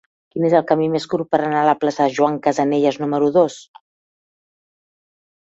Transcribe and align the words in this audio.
Quin 0.35 0.45
és 0.47 0.53
el 0.59 0.63
camí 0.69 0.87
més 0.93 1.03
curt 1.11 1.29
per 1.35 1.39
anar 1.47 1.59
a 1.63 1.67
la 1.67 1.75
plaça 1.83 2.07
de 2.07 2.15
Joan 2.15 2.39
Casanelles 2.49 2.99
número 3.03 3.29
dos? 3.37 3.61